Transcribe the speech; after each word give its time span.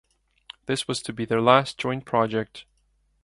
This 0.65 0.87
was 0.87 0.99
to 1.03 1.13
be 1.13 1.25
their 1.25 1.41
last 1.41 1.77
joint 1.77 2.05
project. 2.05 2.65